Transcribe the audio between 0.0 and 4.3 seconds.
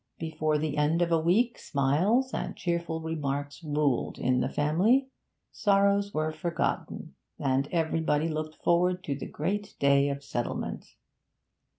Before the end of a week smiles and cheerful remarks ruled